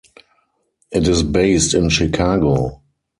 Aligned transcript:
It 0.89 1.07
is 1.07 1.21
based 1.21 1.75
in 1.75 1.89
Chicago. 1.89 2.81